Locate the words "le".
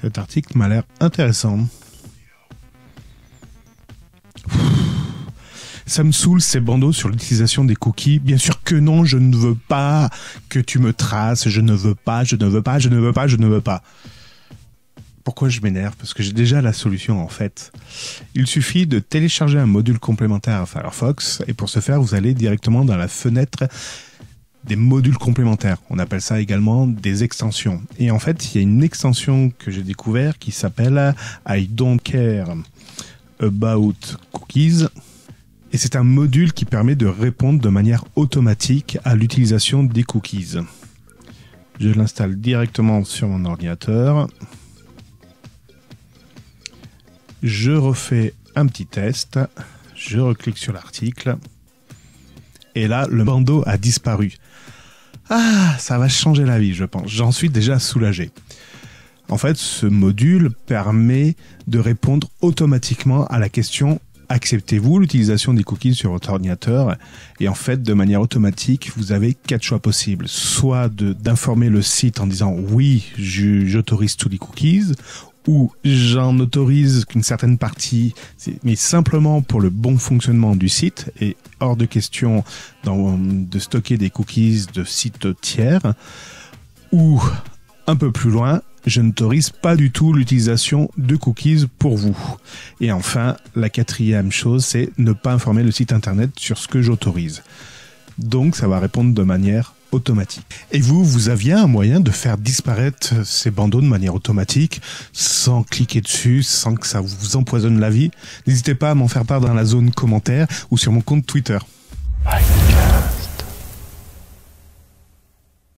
53.10-53.24, 71.68-71.82, 79.62-79.70, 95.62-95.70